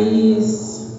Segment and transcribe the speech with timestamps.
[0.00, 0.96] Mas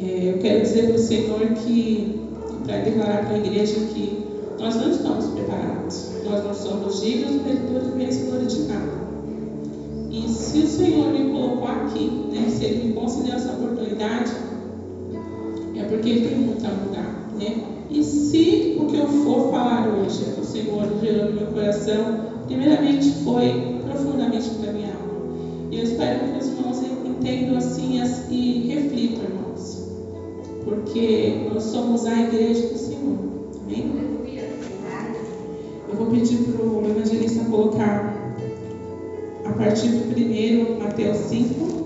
[0.00, 2.18] é, eu quero dizer para o Senhor que,
[2.64, 4.24] para declarar para a igreja que
[4.58, 6.12] nós não estamos preparados.
[6.24, 9.02] Nós não somos dignos de mesmo glorificado.
[10.10, 14.32] E se o Senhor me colocou aqui, né, se Ele me concedeu essa oportunidade,
[15.76, 17.28] é porque Ele tem muito a mudar.
[17.38, 17.64] Né?
[17.90, 22.16] E se o que eu for falar hoje é o Senhor gerou no meu coração,
[22.46, 25.36] primeiramente foi profundamente para minha alma.
[25.70, 26.82] E eu espero que os irmãos
[27.22, 29.88] entendam assim e reflitam, irmãos.
[30.64, 33.18] Porque nós somos a igreja do Senhor.
[33.64, 34.12] Amém?
[35.88, 38.36] Eu vou pedir para o evangelista colocar
[39.44, 41.82] a partir do primeiro, Mateus 5.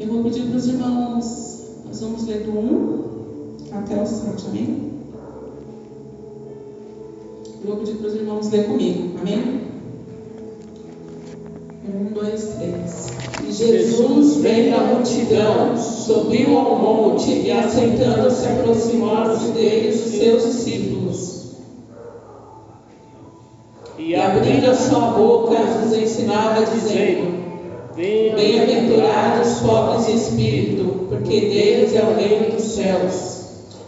[0.00, 4.90] Eu vou pedir para os irmãos, nós vamos ler do 1 até o 7, amém?
[7.62, 9.69] Eu vou pedir para os irmãos ler comigo, amém?
[11.92, 13.10] Um, dois, três.
[13.44, 21.40] E Jesus, vendo a multidão, subiu ao monte e, assentando-se, aproximaram-se dele os seus discípulos.
[23.98, 27.40] E abrindo a sua boca, os ensinava, dizendo:
[27.96, 33.40] Bem-aventurados os pobres de espírito, porque deles é o reino dos céus.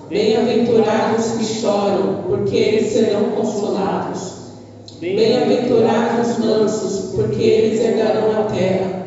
[0.08, 4.32] Bem-aventurados que choram, porque eles serão consolados.
[5.02, 9.06] Bem-aventurados os mansos, porque eles herdarão a terra.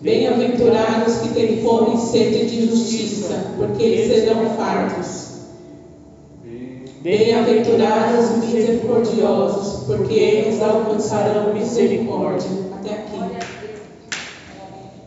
[0.00, 5.34] Bem-aventurados que têm fome e sede de justiça, porque eles serão fartos.
[7.02, 12.48] Bem-aventurados os misericordiosos, porque eles alcançarão misericórdia.
[12.78, 13.14] Até aqui.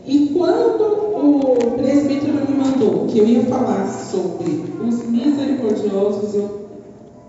[0.05, 6.67] E quando o presbítero me mandou que eu ia falar sobre os misericordiosos, eu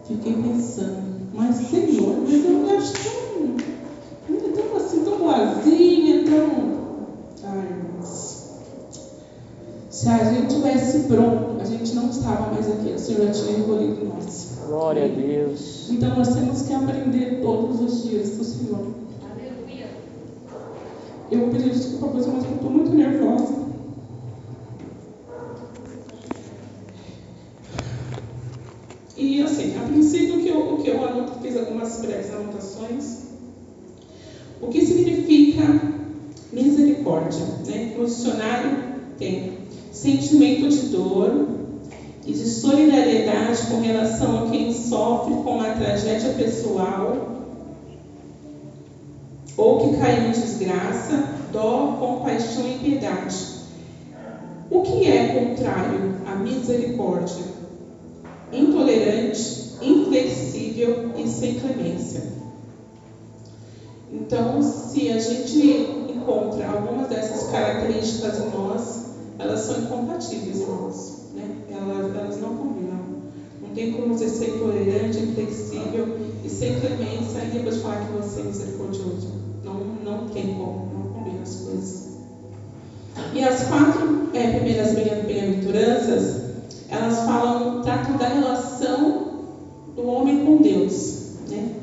[0.08, 2.92] fiquei pensando, mas Senhor, mas eu acho
[4.26, 6.78] tão, tão assim, tão boazinha, tão.
[7.44, 8.38] Ai, irmãos.
[9.98, 13.58] Se a gente tivesse pronto, a gente não estava mais aqui, o Senhor já tinha
[13.58, 14.58] encolhido nós.
[14.68, 15.90] Glória a Deus.
[15.90, 18.86] Então nós temos que aprender todos os dias com o Senhor.
[21.32, 23.54] Eu vou pedir desculpa, mas eu estou muito nervosa.
[29.16, 33.22] E assim, a princípio o que eu, o que eu anoto, fiz algumas breves anotações.
[34.62, 35.64] O que significa
[36.52, 37.44] misericórdia?
[37.66, 37.96] Né?
[37.98, 38.78] No dicionário
[39.18, 39.57] tem
[40.00, 41.48] sentimento de dor
[42.24, 47.44] e de solidariedade com relação a quem sofre com uma tragédia pessoal
[49.56, 53.58] ou que caiu em desgraça, dó, compaixão e piedade.
[54.70, 57.44] O que é contrário à misericórdia?
[58.52, 62.22] Intolerante, inflexível e sem clemência.
[64.12, 69.07] Então, se a gente encontra algumas dessas características em nós,
[69.38, 71.18] elas são incompatíveis, irmãos.
[71.34, 71.56] Né?
[71.70, 72.98] Elas, elas não combinam.
[73.62, 78.40] Não tem como você ser intolerante, inflexível e sem clemência e depois falar que você
[78.40, 79.32] é misericordioso.
[79.64, 82.08] Não, não tem como, não combina as coisas.
[83.34, 86.42] E as quatro é, primeiras bem-aventuranças,
[86.88, 89.28] elas falam, tratam da relação
[89.94, 91.32] do homem com Deus.
[91.48, 91.74] Né?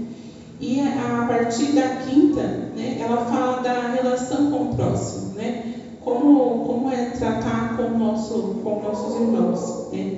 [0.59, 2.41] E a, a partir da quinta,
[2.75, 5.33] né, ela fala da relação com o próximo.
[5.35, 5.73] Né?
[6.01, 7.97] Como, como é tratar com,
[8.35, 9.91] nosso, com nossos irmãos.
[9.91, 10.17] Né?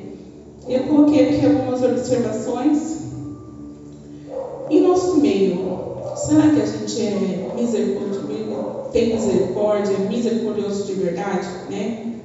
[0.67, 2.97] Eu coloquei aqui algumas observações.
[4.69, 5.78] Em nosso meio,
[6.16, 8.27] será que a gente é misericordioso,
[8.91, 12.16] tem misericórdia, é misericordioso de verdade, né?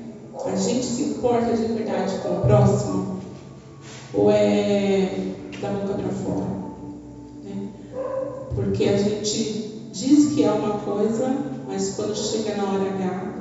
[0.45, 3.21] A gente se importa de verdade com o próximo?
[4.13, 5.09] Ou é
[5.61, 6.47] da boca para fora?
[7.45, 7.69] Né?
[8.57, 11.33] Porque a gente diz que é uma coisa,
[11.69, 13.33] mas quando chega na hora H,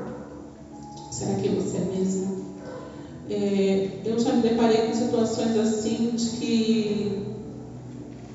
[1.11, 2.40] será que você é mesmo?
[3.29, 7.07] É, eu já me deparei com situações assim de que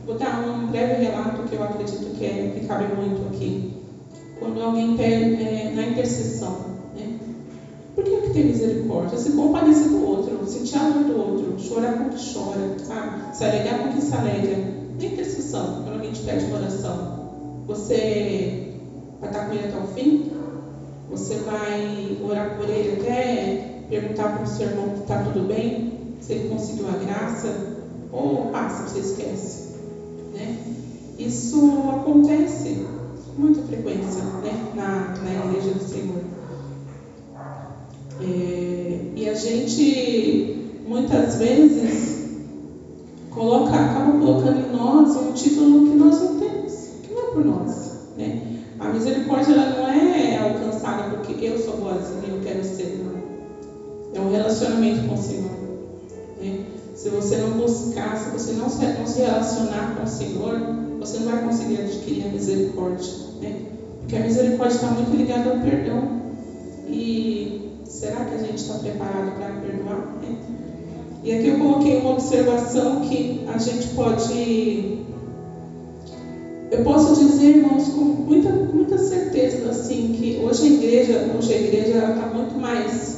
[0.07, 3.53] Vou dar um breve relato que eu acredito que, é, que cabe muito aqui.
[4.39, 6.55] Quando alguém pede é, na intercessão,
[6.95, 7.11] né?
[7.93, 9.19] Por que, que tem misericórdia?
[9.19, 13.11] Se compadecer do outro, sentir a dor do outro, chorar com que chora, sabe?
[13.33, 14.61] se alegrar com que se alegra.
[14.97, 17.01] Na intercessão, quando alguém te pede uma oração,
[17.67, 18.49] você
[19.19, 20.15] vai estar com ele até o fim?
[21.09, 23.51] Você vai orar por ele até
[23.89, 27.77] perguntar para o seu irmão que está tudo bem, se ele conseguiu a graça,
[28.13, 29.77] ou passa, você esquece.
[30.35, 30.59] Né?
[31.19, 31.59] Isso
[31.91, 32.87] acontece
[33.35, 34.73] com muita frequência né?
[34.75, 36.23] na, na igreja do Senhor.
[38.21, 42.31] É, e a gente muitas vezes
[43.31, 46.73] coloca, acaba colocando em nós um título que nós não temos,
[47.03, 47.93] que não é por nós.
[48.17, 48.43] Né?
[48.79, 52.43] A misericórdia ela não é alcançada porque eu sou boazinha eu
[54.77, 55.51] relacionamento com o Senhor.
[56.41, 56.65] Né?
[56.95, 60.61] Se você não buscar, se você não se, relacionar com o Senhor,
[60.99, 63.13] você não vai conseguir adquirir a misericórdia.
[63.41, 63.57] Né?
[64.01, 66.23] Porque a misericórdia está muito ligada ao perdão.
[66.89, 70.17] E será que a gente está preparado para perdoar?
[70.23, 70.37] Né?
[71.25, 75.05] E aqui eu coloquei uma observação que a gente pode.
[76.71, 81.59] Eu posso dizer, irmãos, com muita, muita certeza, assim, que hoje a igreja, hoje a
[81.59, 83.16] igreja está muito mais,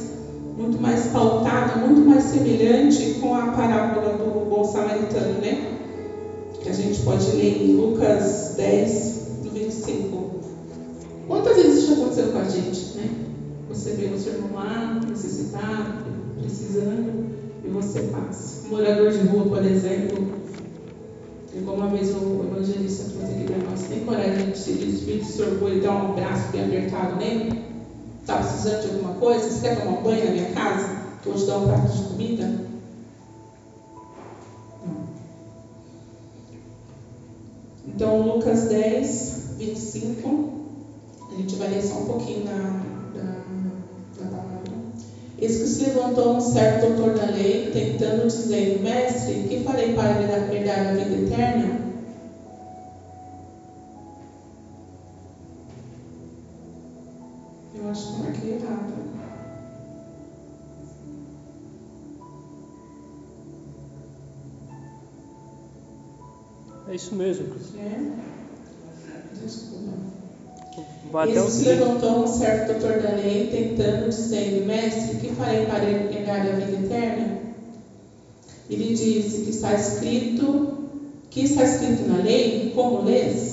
[0.59, 5.77] muito mais pautada, muito mais semelhante com a parábola do bom samaritano, né?
[6.61, 10.29] Que a gente pode ler em Lucas 10, no 25.
[11.27, 13.09] Quantas vezes isso já aconteceu com a gente, né?
[13.69, 16.03] Você vê o seu irmão lá, necessitado,
[16.41, 17.29] precisando,
[17.63, 18.67] e você passa.
[18.67, 20.27] Um morador de rua, por exemplo,
[21.55, 25.25] igual uma vez o evangelista trouxe aqui para nós, tem coragem de se despedir do
[25.25, 27.68] seu orgulho e dar um abraço bem apertado nele?
[28.29, 29.49] Está precisando de alguma coisa?
[29.49, 30.87] Você quer tomar um banho na minha casa?
[31.19, 32.45] Que hoje dá um prato de comida?
[34.85, 35.01] Não.
[37.87, 40.47] Então, Lucas 10, 25.
[41.31, 42.83] A gente vai ler só um pouquinho na,
[45.41, 50.21] Eis que se levantou um certo doutor da lei, tentando, dizendo: Mestre, que farei para
[50.53, 51.78] herdar a vida eterna?
[57.81, 58.93] Eu acho que marquei errado.
[66.89, 67.45] É isso mesmo.
[67.77, 68.11] É?
[69.41, 69.79] Desculpa.
[71.27, 75.79] Ele se levantou um certo doutor da lei, tentando, dizendo: Mestre, que farei para
[76.09, 77.39] pegar a vida eterna?
[78.69, 80.89] Ele disse que está escrito,
[81.29, 83.48] que está escrito na lei, como lês?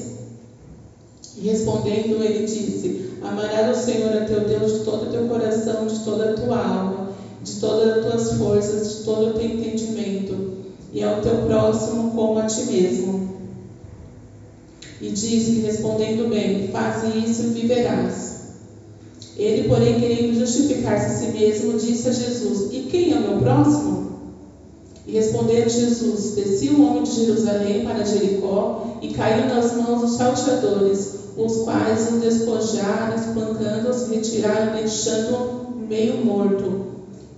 [1.37, 5.87] E respondendo, ele disse: Amarás o Senhor a teu Deus de todo o teu coração,
[5.87, 7.11] de toda a tua alma,
[7.43, 10.38] de todas as tuas forças, de todo o teu entendimento,
[10.94, 13.21] e ao teu próximo como a ti mesmo.
[15.00, 18.37] E disse, respondendo bem: Faze isso e viverás.
[19.37, 23.35] Ele, porém, querendo justificar-se a si mesmo, disse a Jesus: E quem é o meu
[23.35, 24.16] próximo?
[25.06, 30.17] E respondendo Jesus: Descia um homem de Jerusalém para Jericó e caiu nas mãos dos
[30.17, 36.87] salteadores, os quais o despojaram, espancando-os, retiraram, deixando-o meio morto.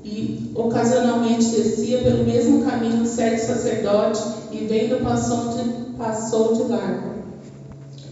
[0.02, 5.68] E ocasionalmente descia pelo mesmo caminho certo sacerdote e vendo passou de,
[5.98, 7.18] passou de largo.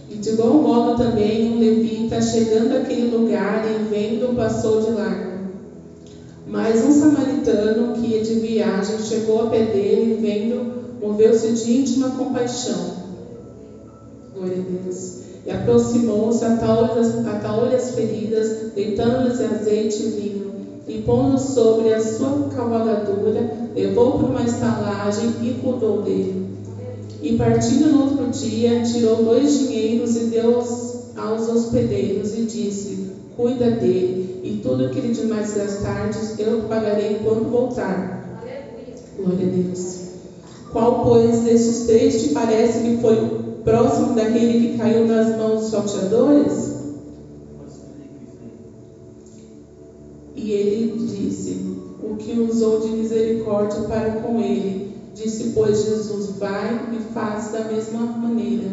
[0.09, 5.26] E de igual modo também um levita, chegando àquele lugar e vendo, passou de largo.
[6.47, 11.77] Mas um samaritano que ia de viagem chegou a pé dele e vendo, moveu-se de
[11.77, 13.07] íntima compaixão.
[14.33, 15.17] Glória a Deus.
[15.45, 20.53] E aproximou-se, atalou-lhe as feridas, deitando-lhes azeite e vinho,
[20.87, 26.47] e pondo sobre a sua cavalgadura, levou para uma estalagem e cuidou dele.
[27.21, 30.59] E partindo no outro dia, tirou dois dinheiros e deu
[31.17, 37.51] aos hospedeiros e disse: Cuida dele, e tudo que ele demais gastardes eu pagarei quando
[37.51, 38.23] voltar.
[39.17, 39.97] Glória a Deus.
[40.71, 45.71] Qual, pois, desses três te parece que foi próximo daquele que caiu nas mãos dos
[45.71, 46.77] salteadores?
[50.35, 51.65] E ele disse:
[52.03, 54.87] O que usou de misericórdia para com ele
[55.17, 58.69] Disse, pois, Jesus, vai e faz da mesma maneira.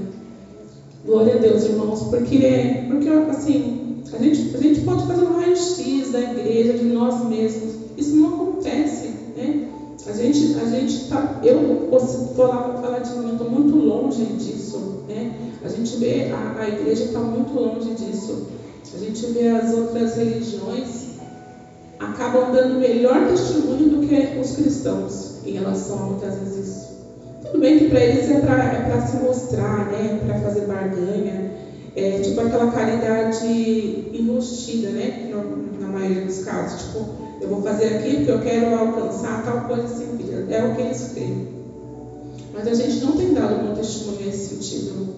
[1.06, 6.10] Glória a Deus, irmãos, porque, porque assim, a gente, a gente pode fazer um raio-x
[6.12, 7.74] da igreja, de nós mesmos.
[7.96, 9.68] Isso não acontece, né?
[10.06, 14.24] A gente, a gente tá, eu posso falar, falar de mim, eu estou muito longe
[14.24, 15.32] disso, né?
[15.64, 18.48] A gente vê, a, a igreja está muito longe disso.
[18.94, 21.14] A gente vê as outras religiões
[21.98, 26.94] acabam dando melhor testemunho do que os cristãos em relação a muitas vezes isso.
[27.42, 30.20] Tudo bem que para eles é para é se mostrar, né?
[30.26, 31.52] para fazer barganha,
[31.96, 35.30] é, tipo aquela caridade enrustida, né?
[35.80, 36.82] na maioria dos casos.
[36.82, 37.06] Tipo,
[37.40, 40.46] eu vou fazer aqui porque eu quero alcançar tal coisa vida.
[40.48, 41.48] É o que eles creem.
[42.52, 45.14] Mas a gente não tem dado um testemunho nesse sentido.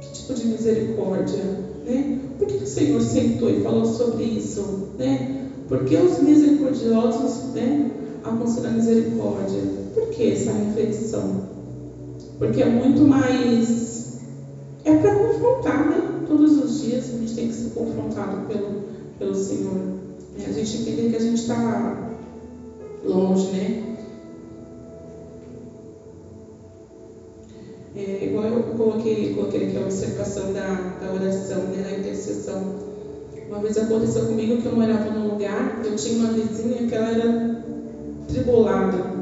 [0.00, 1.42] Que tipo de misericórdia?
[1.84, 2.18] Né?
[2.38, 4.88] Por que o Senhor sentou e falou sobre isso?
[4.98, 5.48] Né?
[5.68, 7.90] Porque os misericordiosos né,
[8.24, 9.62] alcançando a misericórdia.
[9.94, 11.42] Por que essa reflexão?
[12.38, 14.18] Porque é muito mais.
[14.84, 16.24] É para confrontar, né?
[16.28, 18.82] Todos os dias a gente tem que ser confrontado pelo,
[19.18, 19.74] pelo Senhor.
[19.74, 20.46] Né?
[20.46, 22.14] A gente entender que a gente está
[23.04, 23.96] longe, né?
[27.94, 32.76] É, igual eu coloquei, coloquei aqui a observação da, da oração, né, da intercessão.
[33.48, 37.10] Uma vez aconteceu comigo que eu morava num lugar, eu tinha uma vizinha que ela
[37.10, 37.62] era
[38.28, 39.12] tribulada.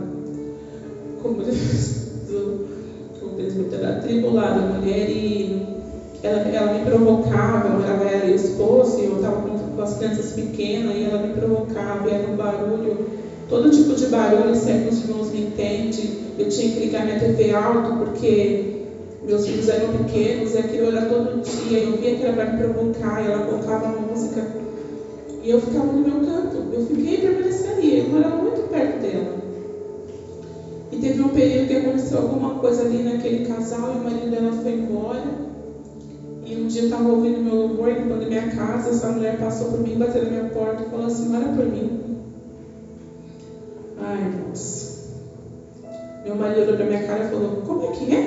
[1.20, 1.42] Como
[3.18, 5.79] como presbítero, era tribulada, mulher, e
[6.22, 10.32] ela, ela me provocava, ela e o esposo, e eu estava com, com as crianças
[10.32, 13.06] pequenas, e ela me provocava, e era um barulho,
[13.48, 16.20] todo tipo de barulho, sempre os irmãos me entendem.
[16.38, 18.80] Eu tinha que ligar minha TV alto, porque
[19.22, 21.78] meus filhos eram pequenos e aquilo era todo dia.
[21.78, 24.46] Eu via que era para me provocar, ela colocava música.
[25.42, 26.56] E eu ficava no meu canto.
[26.72, 27.98] Eu fiquei e permaneceria.
[27.98, 29.36] Eu morava muito perto dela.
[30.92, 34.52] E teve um período que aconteceu alguma coisa ali naquele casal e o marido dela
[34.52, 35.50] foi embora.
[36.50, 38.90] E um dia eu estava ouvindo meu louvor, limpando minha casa.
[38.90, 42.16] Essa mulher passou por mim, bateu na minha porta e falou assim: Ora por mim.
[43.97, 44.88] Ai, Deus.
[46.25, 48.25] Meu marido olhou para minha cara e falou: Como é que é?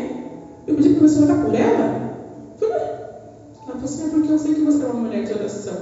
[0.66, 1.94] Eu pedi para você orar por ela?
[2.56, 2.78] Falei,
[3.66, 5.78] ela falou assim, é porque eu sei que você é uma mulher de oração.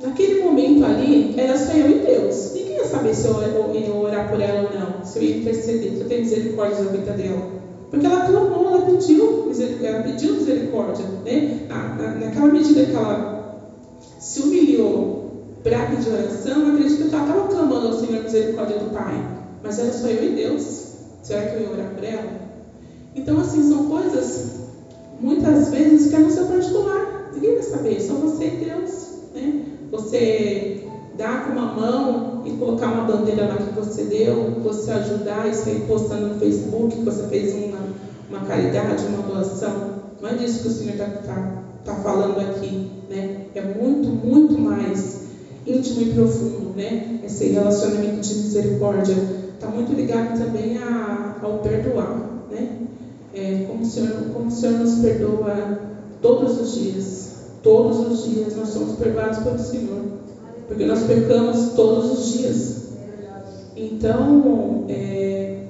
[0.00, 2.50] Naquele momento ali, era só eu e Deus.
[2.52, 3.40] Ninguém ia saber se eu
[3.72, 6.86] ia orar por ela ou não, se eu ia interceder, se eu tenho misericórdia da
[6.86, 7.61] vida dela.
[7.92, 9.52] Porque ela clamou, ela pediu,
[9.84, 11.04] ela pediu misericórdia.
[11.26, 11.66] Né?
[11.68, 13.60] Na, na, naquela medida que ela
[14.18, 18.86] se humilhou para pedir oração, eu acredito que ela estava clamando ao Senhor misericórdia do
[18.86, 19.22] Pai.
[19.62, 20.86] Mas era só eu e Deus.
[21.22, 22.32] Será que eu ia orar por ela?
[23.14, 24.62] Então, assim, são coisas,
[25.20, 26.30] muitas vezes, que é no
[34.62, 37.78] você ajudar e sair postando no Facebook que você fez uma,
[38.30, 40.02] uma caridade, uma doação.
[40.20, 42.90] Não é disso que o Senhor está tá, tá falando aqui.
[43.10, 43.46] Né?
[43.54, 45.22] É muito, muito mais
[45.66, 47.20] íntimo e profundo, né?
[47.24, 49.16] Esse relacionamento de misericórdia
[49.54, 52.78] está muito ligado também a, ao perdoar, né?
[53.34, 55.78] É, como, o Senhor, como o Senhor nos perdoa
[56.20, 57.32] todos os dias.
[57.62, 60.02] Todos os dias nós somos perdoados pelo Senhor.
[60.66, 62.81] Porque nós pecamos todos os dias.
[63.82, 65.64] Então, está é,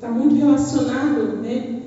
[0.00, 1.82] tá muito relacionado né,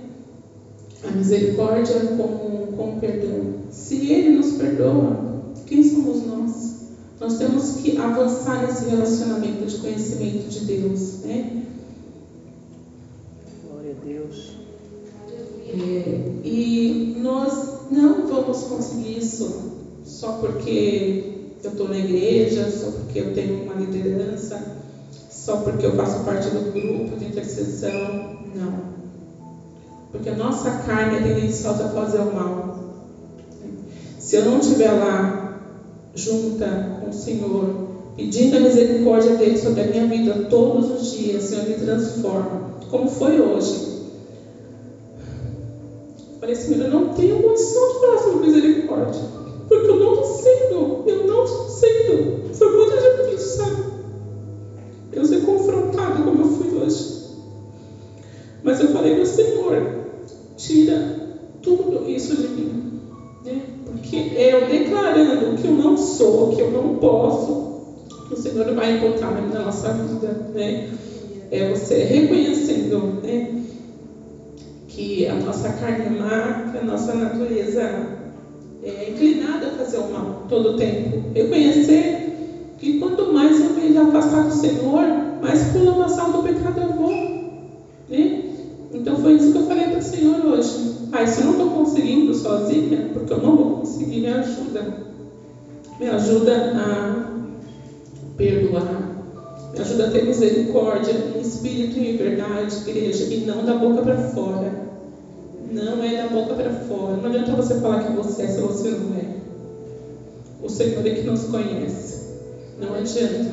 [1.07, 3.53] a misericórdia com, com o perdão.
[3.71, 6.79] Se Ele nos perdoa, quem somos nós?
[7.17, 11.63] Nós temos que avançar nesse relacionamento de conhecimento de Deus, né?
[13.65, 14.51] Glória a Deus.
[15.69, 19.71] É, e nós não vamos conseguir isso
[20.03, 24.79] só porque eu estou na igreja, só porque eu tenho uma liderança,
[25.39, 28.39] só porque eu faço parte do grupo de intercessão.
[28.53, 28.89] Não.
[30.12, 32.79] Porque a nossa carne é tendenciosa a fazer o mal.
[34.19, 35.62] Se eu não estiver lá
[36.13, 41.43] junta com o Senhor, pedindo a misericórdia dele sobre a minha vida todos os dias,
[41.43, 43.88] Senhor, me transforma, como foi hoje.
[46.39, 49.22] Falei, Senhor, eu não tenho condição de falar sobre misericórdia,
[49.69, 50.99] porque eu não estou
[70.59, 70.89] né?
[71.51, 73.47] É você reconhecendo, né?
[74.89, 77.81] Que a nossa carne é má, que a nossa natureza
[78.83, 81.31] é inclinada a fazer o mal todo o tempo.
[81.33, 85.05] Reconhecer que quanto mais eu me afastar do Senhor,
[85.41, 87.11] mais pelo lamaçal do pecado eu vou.
[88.09, 88.43] Né?
[88.93, 90.97] Então foi isso que eu falei para o Senhor hoje.
[91.11, 94.85] Pai, se eu não estou conseguindo sozinha, porque eu não vou conseguir, me ajuda.
[95.99, 97.15] Me ajuda a
[98.37, 99.08] perdoar.
[99.79, 104.17] Ajuda a ter misericórdia em espírito e em verdade, igreja, e não da boca para
[104.17, 104.74] fora.
[105.71, 107.15] Não é da boca para fora.
[107.15, 109.25] Não adianta você falar que você é se você não é.
[110.62, 112.19] O Senhor é que nos conhece.
[112.77, 113.50] Não adianta.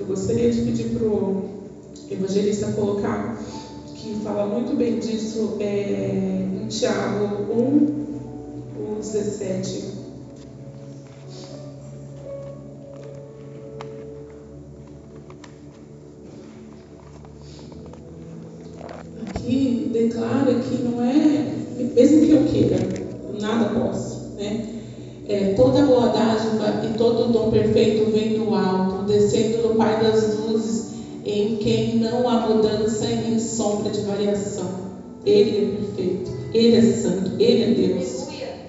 [0.00, 1.42] Eu gostaria de pedir para o
[2.10, 3.36] evangelista colocar,
[3.94, 8.01] que fala muito bem disso é, em Tiago 1,
[9.02, 10.02] 17.
[19.28, 21.52] Aqui declara que não é,
[21.94, 22.78] mesmo que eu queira,
[23.40, 24.68] nada posso, né?
[25.28, 30.38] É, toda boa dádiva e todo dom perfeito vem do alto, descendo do Pai das
[30.38, 30.92] luzes,
[31.24, 34.92] em quem não há mudança e nem sombra de variação.
[35.24, 38.21] Ele é perfeito, Ele é santo, Ele é Deus.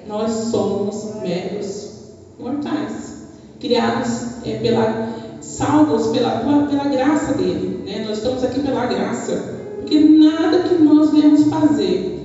[0.08, 1.92] Nós somos meros
[2.40, 3.14] mortais,
[3.60, 7.84] criados é, pela, salvos pela, pela graça dele.
[7.86, 8.06] Né?
[8.08, 9.34] Nós estamos aqui pela graça.
[9.78, 12.20] Por que Porque nada que nós viemos fazer,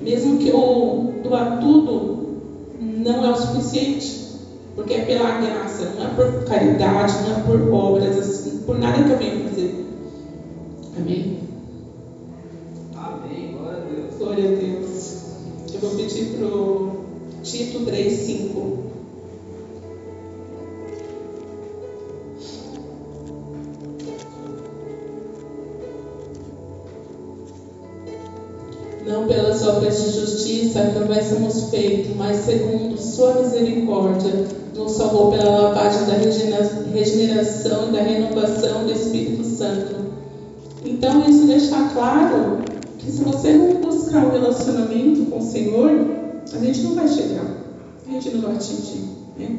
[0.00, 2.40] mesmo que eu doar tudo,
[2.80, 4.20] não é o suficiente.
[4.74, 9.04] Porque é pela graça, não é por caridade, não é por obras, assim, por nada
[9.04, 9.86] que eu venho fazer.
[10.96, 11.39] Amém.
[17.80, 18.78] 23, 5.
[29.06, 34.46] Não pelas obras de justiça que houvéssemos feito, mas segundo sua misericórdia,
[34.76, 36.14] nos salvou pela lavagem da
[36.92, 39.96] regeneração e da renovação do Espírito Santo.
[40.84, 42.58] Então, isso deixa claro
[42.98, 45.90] que se você não buscar o um relacionamento com o Senhor,
[46.52, 47.60] a gente não vai chegar
[48.12, 49.02] gente não vai atingir.
[49.38, 49.58] Né?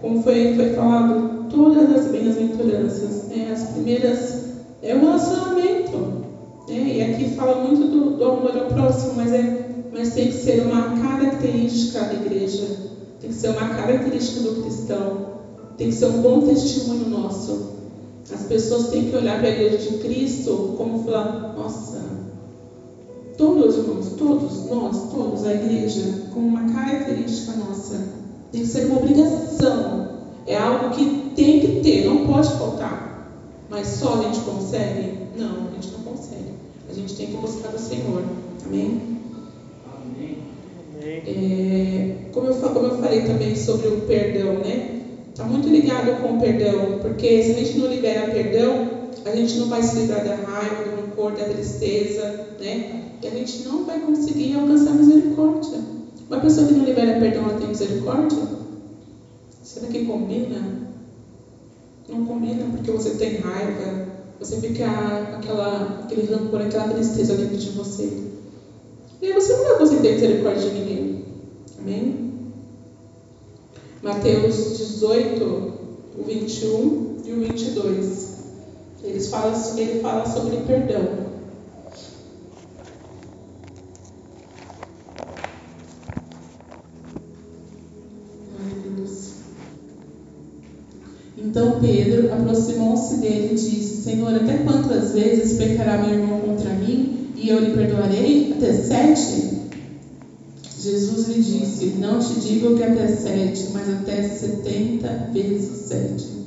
[0.00, 3.50] Como foi, foi falado, todas as bem-aventuranças, né?
[3.52, 4.44] as primeiras
[4.82, 5.96] é o relacionamento.
[6.68, 6.96] Né?
[6.96, 10.62] E aqui fala muito do, do amor ao próximo, mas, é, mas tem que ser
[10.62, 12.66] uma característica da igreja,
[13.20, 15.26] tem que ser uma característica do cristão,
[15.76, 17.76] tem que ser um bom testemunho nosso.
[18.32, 22.02] As pessoas têm que olhar para a igreja de Cristo como falar, nossa,
[23.36, 28.08] todos irmãos, todos, nós, todos, a igreja, como uma característica nossa.
[28.52, 30.16] Tem que ser uma obrigação.
[30.46, 33.30] É algo que tem que ter, não pode faltar.
[33.68, 35.14] Mas só a gente consegue?
[35.36, 36.52] Não, a gente não consegue.
[36.88, 38.22] A gente tem que buscar o Senhor.
[38.64, 39.00] Amém?
[40.00, 40.38] Amém.
[41.02, 45.02] É, como, eu, como eu falei também sobre o perdão, né?
[45.30, 48.95] Está muito ligado com o perdão, porque se a gente não libera perdão,
[49.28, 53.10] a gente não vai se livrar da raiva, do rancor, da tristeza, né?
[53.22, 55.78] E a gente não vai conseguir alcançar misericórdia.
[56.28, 58.42] Uma pessoa que não libera perdão, ela tem misericórdia?
[59.62, 60.86] Será que combina?
[62.08, 64.06] Não combina porque você tem raiva,
[64.38, 64.86] você fica
[65.36, 68.22] aquela, aquele rancor, aquela tristeza dentro de você.
[69.20, 71.24] E aí você não vai conseguir ter misericórdia de ninguém.
[71.80, 72.30] Amém?
[74.02, 75.44] Mateus 18,
[76.18, 78.35] o 21 e o 22.
[79.02, 81.26] Eles falam, ele fala sobre perdão.
[91.56, 97.30] Então Pedro aproximou-se dele e disse: Senhor, até quantas vezes pecará meu irmão contra mim
[97.34, 98.52] e eu lhe perdoarei?
[98.52, 99.56] Até sete?
[100.78, 106.45] Jesus lhe disse: Não te digo que até sete, mas até setenta vezes sete.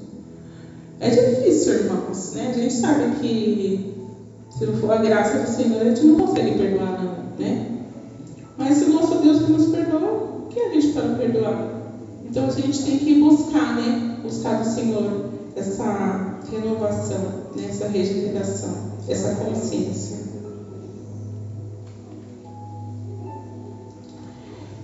[0.99, 2.49] É difícil, irmãos, né?
[2.49, 3.95] A gente sabe que
[4.49, 7.79] se não for a graça do Senhor, a gente não consegue perdoar, não, né?
[8.57, 11.69] Mas se o nosso Deus que nos perdoa, quem é a gente para perdoar?
[12.29, 14.17] Então a gente tem que buscar, né?
[14.21, 17.21] Buscar do Senhor essa renovação,
[17.55, 17.67] né?
[17.69, 18.75] essa regeneração,
[19.07, 20.19] essa consciência.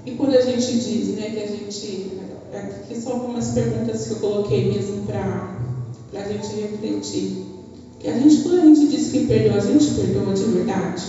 [0.06, 2.22] E quando a gente diz, né, que a gente.
[2.54, 5.55] Aqui são algumas perguntas que eu coloquei mesmo para
[6.18, 7.46] a gente refletir.
[8.00, 11.04] Que a gente, quando a gente diz que perdoa, a gente perdoa de verdade?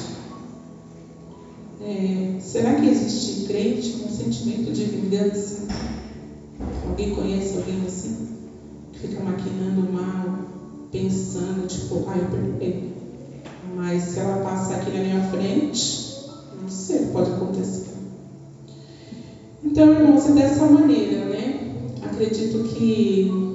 [1.83, 5.67] É, será que existe crente com sentimento de vingança?
[6.89, 8.29] Alguém conhece alguém assim?
[8.93, 10.39] Que fica maquinando mal,
[10.91, 12.93] pensando, tipo, ah, eu perdoei.
[13.75, 16.17] Mas se ela passar aqui na minha frente,
[16.61, 17.87] não sei, pode acontecer.
[19.63, 21.75] Então, irmãos, é dessa maneira, né?
[22.03, 23.46] Acredito que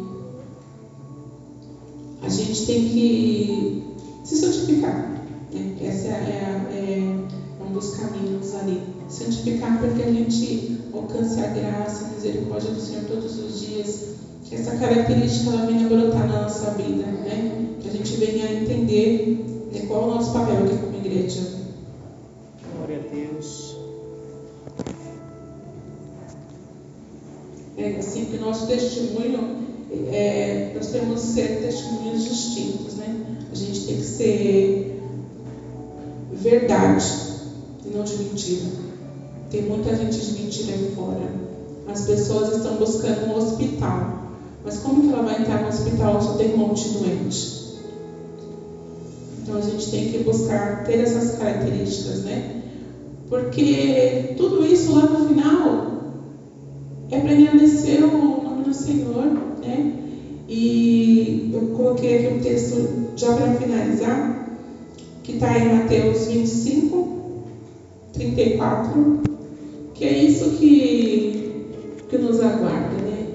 [2.32, 3.84] gente tem que
[4.24, 5.12] se santificar.
[5.52, 5.76] Né?
[5.82, 8.82] Esse é, é, é, um dos caminhos ali.
[9.10, 14.12] Santificar para que a gente alcance a graça, a misericórdia do Senhor todos os dias.
[14.46, 17.76] Que essa característica ela venha brotar na nossa vida, né?
[17.82, 21.42] Que a gente venha entender né, qual é o nosso papel aqui como igreja.
[22.76, 23.78] Glória a Deus.
[27.78, 29.58] É assim que nosso testemunho,
[29.92, 33.16] é, nós temos que ser testemunhos distintos, né?
[33.52, 35.02] A gente tem que ser
[36.32, 37.06] verdade
[37.86, 38.68] e não de mentira.
[39.50, 41.34] Tem muita gente de mentira aí fora.
[41.88, 44.22] As pessoas estão buscando um hospital.
[44.64, 47.62] Mas como que ela vai entrar no hospital se tem um monte de doente?
[49.42, 52.62] Então a gente tem que buscar ter essas características, né?
[53.28, 55.92] Porque tudo isso lá no final
[57.10, 59.26] é para engrandecer o nome do Senhor,
[59.62, 59.94] né?
[60.48, 64.48] E eu coloquei aqui um texto já para finalizar,
[65.24, 67.44] que está em Mateus 25,
[68.14, 69.20] 34,
[69.94, 71.66] que é isso que,
[72.10, 73.28] que nos aguarda, né?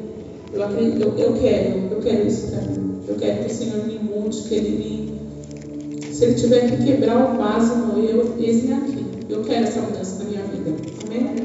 [0.52, 3.00] Eu, acredito, eu, eu quero, eu quero isso para mim.
[3.08, 7.34] Eu quero que o Senhor me mude, que Ele me Se ele tiver que quebrar
[7.34, 9.06] o vaso, eu, eis-me aqui.
[9.28, 10.74] Eu quero essa mudança na minha vida.
[11.06, 11.36] Amém?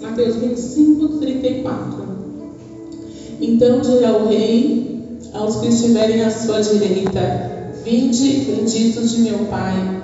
[0.00, 2.25] Mateus 25, 34.
[3.40, 10.02] Então dirá o rei aos que estiverem à sua direita: Vinde, benditos de meu Pai,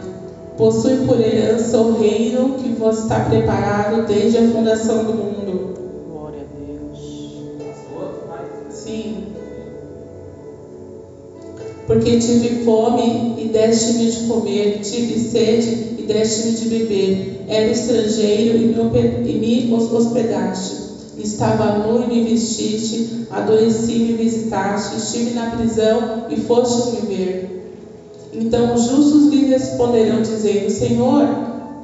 [0.57, 5.75] possui por herança o reino que vos está preparado desde a fundação do mundo.
[6.11, 7.43] Glória a Deus.
[8.71, 9.17] Sim.
[11.87, 18.59] Porque tive fome e deste-me de comer, tive sede e deste-me de beber, era estrangeiro
[18.59, 20.82] e me hospedaste.
[21.19, 27.01] Estava nu e me vestiste, adoeci e me visitaste, estive na prisão e foste me
[27.01, 27.53] ver.
[28.33, 31.29] Então os justos lhe responderão, dizendo: Senhor,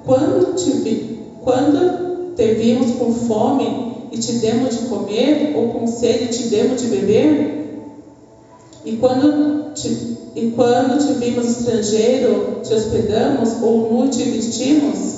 [0.04, 0.98] quando te, vi,
[1.42, 6.44] quando te vimos com fome e te demos de comer, ou com sede e te
[6.44, 7.58] demos de beber?
[8.84, 9.92] E quando te,
[10.34, 15.17] e quando te vimos estrangeiro, te hospedamos, ou nu te vestimos?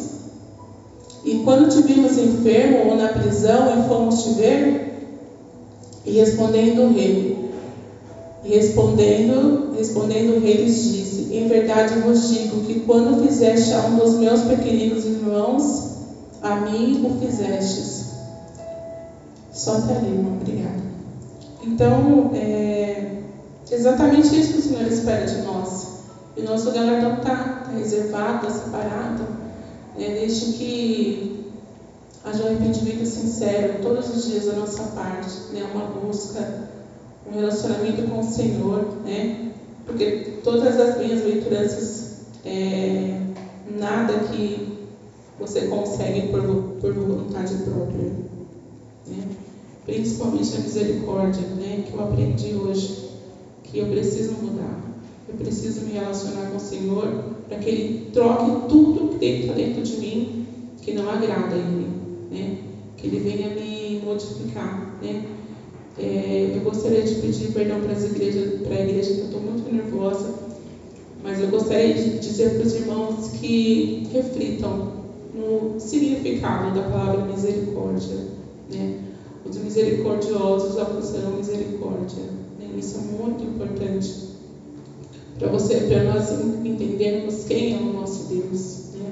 [1.24, 4.90] E quando te vimos enfermo ou na prisão e fomos te ver?
[6.04, 7.50] E respondendo o rei,
[8.42, 13.96] respondendo, respondendo o rei lhes disse: Em verdade vos digo que quando fizeste a um
[13.96, 15.90] dos meus pequeninos irmãos,
[16.42, 18.06] a mim o fizestes.
[19.52, 20.26] Só até ali.
[20.40, 20.80] Obrigada.
[21.62, 23.18] Então, é
[23.70, 25.88] exatamente isso que o Senhor espera de nós.
[26.36, 29.39] E nosso galardão está tá reservado, está separado,
[30.30, 31.44] desde que
[32.24, 36.68] haja um arrependimento sincero todos os dias da nossa parte, né, uma busca,
[37.26, 39.50] um relacionamento com o Senhor, né,
[39.84, 43.20] porque todas as minhas leituranças, é,
[43.76, 44.78] nada que
[45.38, 46.42] você consegue por,
[46.80, 48.12] por vontade própria.
[49.06, 49.28] Né?
[49.84, 53.10] Principalmente a misericórdia, né, que eu aprendi hoje,
[53.64, 54.78] que eu preciso mudar.
[55.28, 59.82] Eu preciso me relacionar com o Senhor para que Ele troque tudo que está dentro
[59.82, 60.46] de mim
[60.80, 61.88] que não agrada a Ele,
[62.30, 62.58] né?
[62.96, 65.24] Que Ele venha me modificar, né?
[65.98, 70.32] É, eu gostaria de pedir perdão para para a igreja que eu estou muito nervosa,
[71.24, 75.00] mas eu gostaria de dizer para os irmãos que reflitam
[75.34, 78.16] no significado da palavra misericórdia,
[78.72, 78.94] né?
[79.44, 82.22] Os misericordiosos alcançarão misericórdia.
[82.60, 82.68] Né?
[82.78, 84.29] Isso é muito importante
[85.40, 86.30] para você, para nós
[86.62, 88.90] entendermos quem é o nosso Deus.
[88.94, 89.10] Né?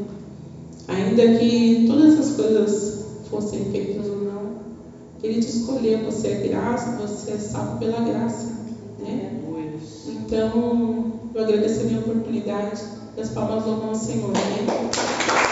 [0.87, 4.43] Ainda que todas as coisas fossem feitas ou não,
[5.23, 8.47] Ele te escolheu, você é graça, você é salvo pela graça.
[8.99, 9.41] Né?
[10.07, 12.83] Então, eu agradeço a minha oportunidade,
[13.17, 14.29] das palmas ao nosso Senhor.
[14.29, 15.48] Né?